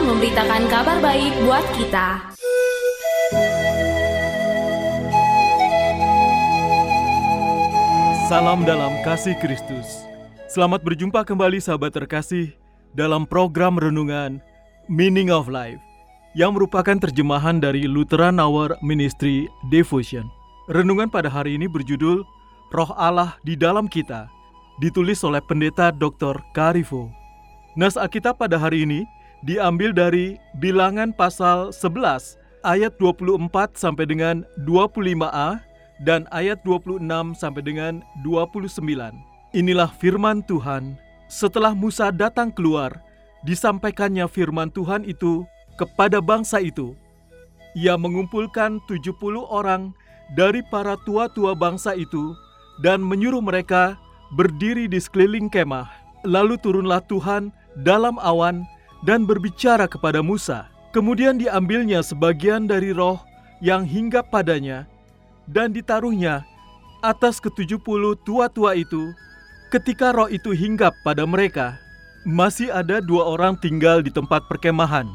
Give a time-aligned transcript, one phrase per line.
[0.00, 2.30] memberitakan kabar baik buat kita
[8.30, 10.06] Salam dalam kasih Kristus.
[10.46, 12.54] Selamat berjumpa kembali sahabat terkasih
[12.94, 14.38] dalam program renungan
[14.86, 15.82] Meaning of Life
[16.38, 20.30] yang merupakan terjemahan dari Lutheran Hour Ministry Devotion.
[20.70, 22.22] Renungan pada hari ini berjudul
[22.70, 24.30] Roh Allah di dalam kita,
[24.78, 26.38] ditulis oleh pendeta Dr.
[26.54, 27.10] Karifo.
[27.74, 29.02] Nas Alkitab pada hari ini
[29.44, 35.60] diambil dari Bilangan pasal 11 ayat 24 sampai dengan 25a
[36.04, 37.00] dan ayat 26
[37.36, 38.80] sampai dengan 29.
[39.56, 40.96] Inilah firman Tuhan.
[41.30, 43.00] Setelah Musa datang keluar,
[43.46, 45.46] disampaikannya firman Tuhan itu
[45.78, 46.96] kepada bangsa itu.
[47.78, 49.14] Ia mengumpulkan 70
[49.46, 49.94] orang
[50.34, 52.34] dari para tua-tua bangsa itu
[52.82, 53.94] dan menyuruh mereka
[54.34, 55.86] berdiri di sekeliling kemah.
[56.26, 58.66] Lalu turunlah Tuhan dalam awan
[59.04, 60.68] dan berbicara kepada Musa.
[60.90, 63.22] Kemudian diambilnya sebagian dari roh
[63.62, 64.90] yang hinggap padanya
[65.46, 66.42] dan ditaruhnya
[67.00, 69.14] atas ketujuh puluh tua-tua itu.
[69.70, 71.78] Ketika roh itu hinggap pada mereka,
[72.26, 75.06] masih ada dua orang tinggal di tempat perkemahan.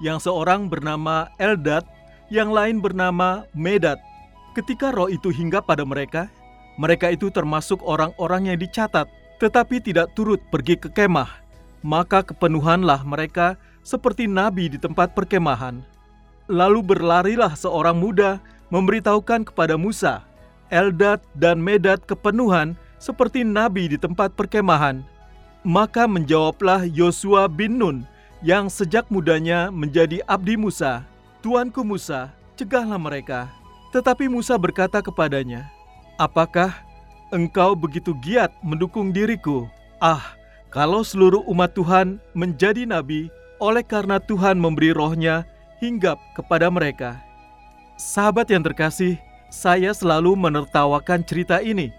[0.00, 1.84] Yang seorang bernama Eldad,
[2.32, 4.00] yang lain bernama Medad.
[4.56, 6.32] Ketika roh itu hinggap pada mereka,
[6.80, 9.04] mereka itu termasuk orang-orang yang dicatat,
[9.42, 11.28] tetapi tidak turut pergi ke kemah.
[11.80, 13.54] Maka kepenuhanlah mereka
[13.86, 15.80] seperti nabi di tempat perkemahan.
[16.50, 20.24] Lalu berlarilah seorang muda memberitahukan kepada Musa,
[20.68, 25.00] Eldad dan Medad kepenuhan seperti nabi di tempat perkemahan.
[25.64, 27.98] Maka menjawablah Yosua bin Nun
[28.44, 31.02] yang sejak mudanya menjadi abdi Musa,
[31.42, 33.50] Tuanku Musa, cegahlah mereka.
[33.90, 35.66] Tetapi Musa berkata kepadanya,
[36.18, 36.74] Apakah
[37.30, 39.66] engkau begitu giat mendukung diriku?
[39.98, 40.37] Ah,
[40.68, 45.48] kalau seluruh umat Tuhan menjadi nabi oleh karena Tuhan memberi rohnya
[45.80, 47.16] hinggap kepada mereka.
[47.98, 49.18] Sahabat yang terkasih,
[49.48, 51.90] saya selalu menertawakan cerita ini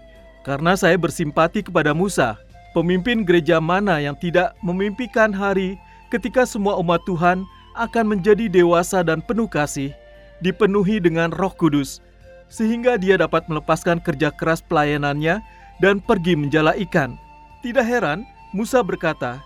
[0.46, 2.38] karena saya bersimpati kepada Musa,
[2.72, 5.76] pemimpin gereja mana yang tidak memimpikan hari
[6.08, 7.44] ketika semua umat Tuhan
[7.76, 9.92] akan menjadi dewasa dan penuh kasih,
[10.40, 12.00] dipenuhi dengan Roh Kudus,
[12.48, 15.42] sehingga dia dapat melepaskan kerja keras pelayanannya
[15.78, 17.14] dan pergi menjala ikan.
[17.60, 19.38] Tidak heran, Musa berkata,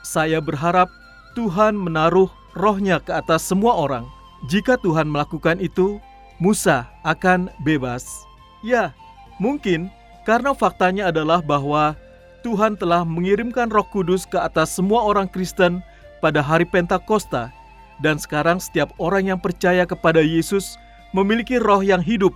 [0.00, 0.88] "Saya berharap
[1.36, 4.08] Tuhan menaruh rohnya ke atas semua orang."
[4.46, 5.98] Jika Tuhan melakukan itu,
[6.38, 8.24] Musa akan bebas.
[8.62, 8.94] Ya,
[9.42, 9.90] mungkin
[10.22, 11.98] karena faktanya adalah bahwa
[12.46, 15.82] Tuhan telah mengirimkan Roh Kudus ke atas semua orang Kristen
[16.22, 17.50] pada hari Pentakosta,
[17.98, 20.78] dan sekarang setiap orang yang percaya kepada Yesus
[21.10, 22.30] memiliki roh yang hidup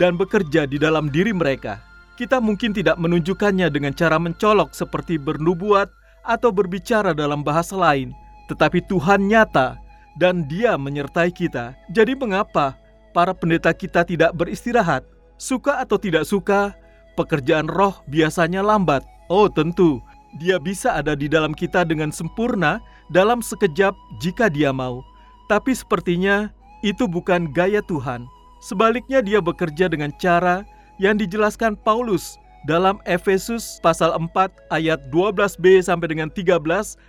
[0.00, 1.91] dan bekerja di dalam diri mereka.
[2.12, 5.88] Kita mungkin tidak menunjukkannya dengan cara mencolok seperti bernubuat
[6.22, 8.12] atau berbicara dalam bahasa lain,
[8.52, 9.80] tetapi Tuhan nyata
[10.20, 11.72] dan Dia menyertai kita.
[11.88, 12.76] Jadi, mengapa
[13.16, 15.08] para pendeta kita tidak beristirahat?
[15.40, 16.76] Suka atau tidak suka,
[17.16, 19.02] pekerjaan roh biasanya lambat.
[19.32, 19.98] Oh, tentu
[20.36, 25.00] Dia bisa ada di dalam kita dengan sempurna dalam sekejap jika Dia mau,
[25.48, 26.52] tapi sepertinya
[26.84, 28.28] itu bukan gaya Tuhan.
[28.62, 30.62] Sebaliknya, Dia bekerja dengan cara
[31.00, 32.36] yang dijelaskan Paulus
[32.68, 34.30] dalam Efesus pasal 4
[34.70, 36.62] ayat 12b sampai dengan 13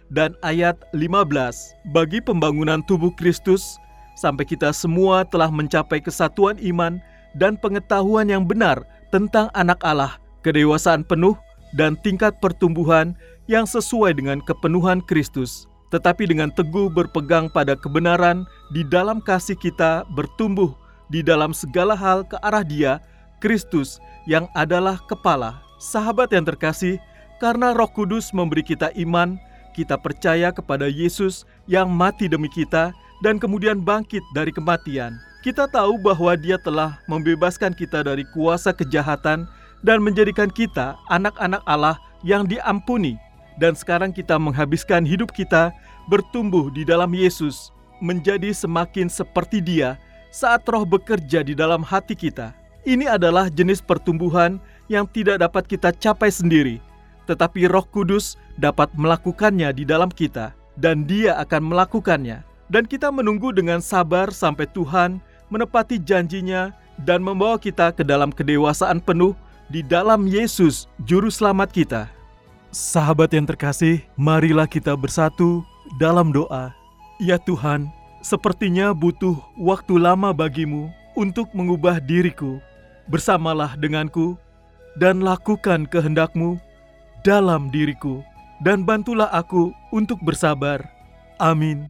[0.09, 1.93] dan ayat 15.
[1.93, 3.77] Bagi pembangunan tubuh Kristus
[4.17, 6.97] sampai kita semua telah mencapai kesatuan iman
[7.37, 8.81] dan pengetahuan yang benar
[9.13, 11.37] tentang anak Allah, kedewasaan penuh
[11.77, 13.17] dan tingkat pertumbuhan
[13.49, 15.65] yang sesuai dengan kepenuhan Kristus.
[15.93, 20.73] Tetapi dengan teguh berpegang pada kebenaran di dalam kasih kita bertumbuh
[21.13, 22.97] di dalam segala hal ke arah Dia
[23.43, 25.59] Kristus yang adalah kepala.
[25.83, 26.95] Sahabat yang terkasih,
[27.43, 29.35] karena Roh Kudus memberi kita iman,
[29.75, 35.19] kita percaya kepada Yesus yang mati demi kita dan kemudian bangkit dari kematian.
[35.43, 39.43] Kita tahu bahwa Dia telah membebaskan kita dari kuasa kejahatan
[39.83, 43.19] dan menjadikan kita anak-anak Allah yang diampuni.
[43.59, 45.75] Dan sekarang kita menghabiskan hidup kita
[46.07, 49.99] bertumbuh di dalam Yesus, menjadi semakin seperti Dia
[50.31, 52.62] saat roh bekerja di dalam hati kita.
[52.83, 54.59] Ini adalah jenis pertumbuhan
[54.91, 56.83] yang tidak dapat kita capai sendiri,
[57.23, 62.43] tetapi Roh Kudus dapat melakukannya di dalam kita, dan Dia akan melakukannya.
[62.67, 66.75] Dan kita menunggu dengan sabar sampai Tuhan menepati janjinya
[67.07, 69.31] dan membawa kita ke dalam kedewasaan penuh
[69.71, 72.11] di dalam Yesus, Juru Selamat kita.
[72.75, 75.63] Sahabat yang terkasih, marilah kita bersatu
[76.03, 76.75] dalam doa.
[77.23, 77.87] Ya Tuhan,
[78.19, 82.59] sepertinya butuh waktu lama bagimu untuk mengubah diriku
[83.07, 84.37] bersamalah denganku
[84.99, 86.61] dan lakukan kehendakmu
[87.23, 88.21] dalam diriku
[88.63, 90.83] dan bantulah aku untuk bersabar.
[91.41, 91.87] Amin.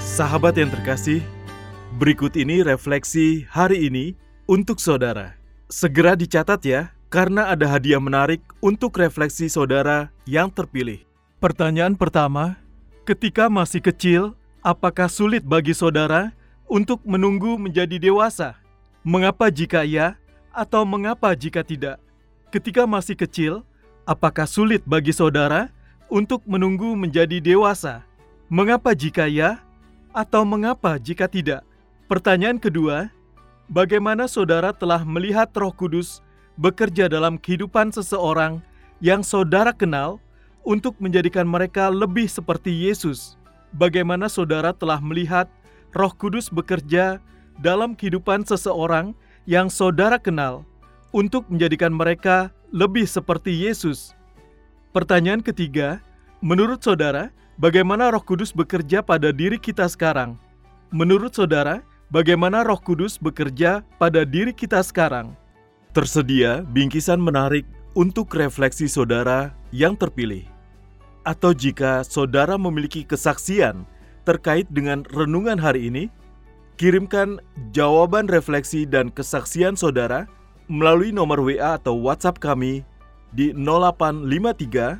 [0.00, 1.24] Sahabat yang terkasih,
[1.96, 4.12] berikut ini refleksi hari ini
[4.44, 5.32] untuk saudara.
[5.72, 11.00] Segera dicatat ya, karena ada hadiah menarik untuk refleksi saudara yang terpilih.
[11.40, 12.60] Pertanyaan pertama,
[13.10, 16.30] Ketika masih kecil, apakah sulit bagi saudara
[16.70, 18.54] untuk menunggu menjadi dewasa?
[19.02, 20.14] Mengapa jika iya,
[20.54, 21.98] atau mengapa jika tidak?
[22.54, 23.66] Ketika masih kecil,
[24.06, 25.74] apakah sulit bagi saudara
[26.06, 28.06] untuk menunggu menjadi dewasa?
[28.46, 29.58] Mengapa jika iya,
[30.14, 31.66] atau mengapa jika tidak?
[32.06, 33.10] Pertanyaan kedua,
[33.66, 36.22] bagaimana saudara telah melihat Roh Kudus
[36.54, 38.62] bekerja dalam kehidupan seseorang
[39.02, 40.22] yang saudara kenal?
[40.70, 43.34] Untuk menjadikan mereka lebih seperti Yesus.
[43.74, 45.50] Bagaimana saudara telah melihat
[45.90, 47.18] Roh Kudus bekerja
[47.58, 49.10] dalam kehidupan seseorang
[49.50, 50.62] yang saudara kenal
[51.10, 54.14] untuk menjadikan mereka lebih seperti Yesus?
[54.94, 55.98] Pertanyaan ketiga,
[56.38, 60.38] menurut saudara, bagaimana Roh Kudus bekerja pada diri kita sekarang?
[60.94, 61.82] Menurut saudara,
[62.14, 65.34] bagaimana Roh Kudus bekerja pada diri kita sekarang?
[65.90, 67.66] Tersedia bingkisan menarik
[67.98, 70.59] untuk refleksi saudara yang terpilih.
[71.20, 73.84] Atau jika saudara memiliki kesaksian
[74.24, 76.08] terkait dengan renungan hari ini,
[76.80, 77.44] kirimkan
[77.76, 80.24] jawaban refleksi dan kesaksian saudara
[80.70, 82.88] melalui nomor WA atau WhatsApp kami
[83.36, 84.96] di 0853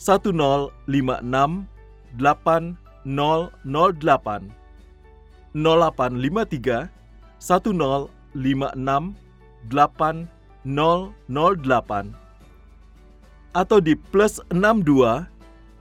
[0.00, 1.20] 1056
[2.16, 4.48] 8008
[5.52, 6.88] 0853
[7.36, 8.08] 1056
[9.68, 12.16] 8008
[13.50, 15.26] atau di plus 62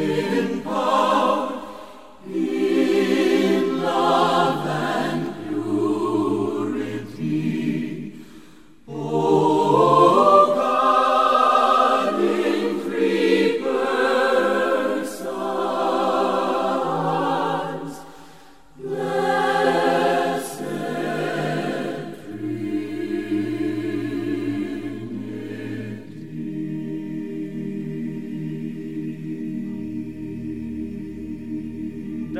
[0.00, 0.29] Spirit.